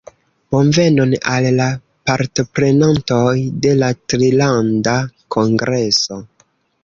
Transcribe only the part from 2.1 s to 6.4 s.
partoprenantoj de la Trilanda Kongreso